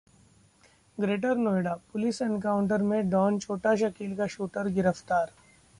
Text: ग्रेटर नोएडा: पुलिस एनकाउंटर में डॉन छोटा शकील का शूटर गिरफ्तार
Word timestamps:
ग्रेटर 0.97 1.35
नोएडा: 1.37 1.73
पुलिस 1.93 2.21
एनकाउंटर 2.21 2.81
में 2.83 3.09
डॉन 3.09 3.39
छोटा 3.39 3.75
शकील 3.77 4.15
का 4.17 4.27
शूटर 4.29 4.73
गिरफ्तार 4.73 5.31